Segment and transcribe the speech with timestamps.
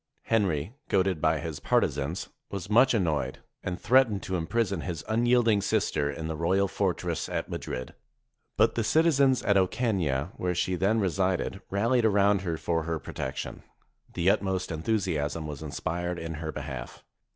[0.23, 5.61] Henry, goaded by his partisans, was much annoyed, and threatened to im prison his unyielding
[5.61, 7.93] sister in the royal fortress at Mad rid.
[8.57, 13.61] But the citizens at Ocana, where she then resided, ralHed around her for her protection.
[14.13, 17.03] The utmost en thusiasm was inspired in her behalf.